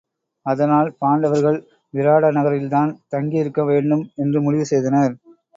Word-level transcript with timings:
அதனால் 0.45 0.89
பாண்டவர்கள் 0.97 1.59
விராட 1.93 2.31
நகரில்தான் 2.31 2.97
தங்கி 3.09 3.37
இருக்க 3.37 3.63
வேண்டும் 3.63 4.03
என்று 4.15 4.41
முடிவு 4.41 4.65
செய்தனர். 4.65 5.13